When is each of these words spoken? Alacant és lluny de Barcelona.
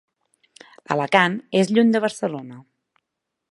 Alacant 0.95 1.35
és 1.61 1.71
lluny 1.75 1.93
de 1.97 2.03
Barcelona. 2.07 2.61